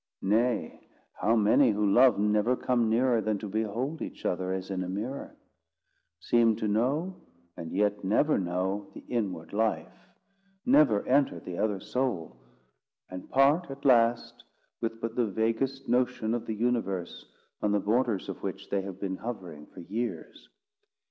[0.23, 4.81] Nay, how many who love never come nearer than to behold each other as in
[4.83, 5.37] a mirror;
[6.19, 7.21] seem to know
[7.55, 10.09] and yet never know the inward life;
[10.65, 12.35] never enter the other soul;
[13.11, 14.43] and part at last,
[14.81, 17.27] with but the vaguest notion of the universe
[17.61, 20.49] on the borders of which they have been hovering for years?